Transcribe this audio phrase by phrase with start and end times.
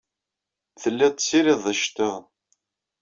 [0.81, 2.23] Telliḍ tessirideḍ iceṭṭiḍen.